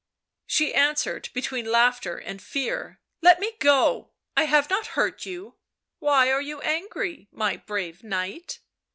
She 0.47 0.73
answered 0.73 1.29
between 1.31 1.69
laughter 1.71 2.17
and 2.17 2.41
fear." 2.41 2.99
Let 3.21 3.39
me 3.39 3.51
go— 3.59 4.09
I 4.35 4.45
have 4.45 4.67
not 4.67 4.87
hurt 4.97 5.27
you; 5.27 5.57
why 5.99 6.31
are 6.31 6.41
you 6.41 6.59
angry, 6.61 7.27
my 7.31 7.57
brave 7.57 8.03
knight?" 8.03 8.61